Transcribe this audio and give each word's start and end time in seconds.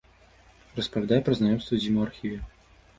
Распавядае 0.79 1.21
пра 1.29 1.37
знаёмства 1.43 1.73
з 1.85 1.95
ім 1.95 2.05
у 2.05 2.05
архіве. 2.11 2.39